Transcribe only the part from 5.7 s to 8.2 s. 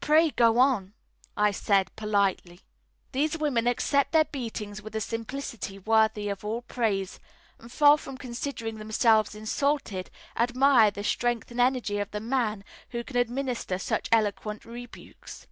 worthy of all praise, and far from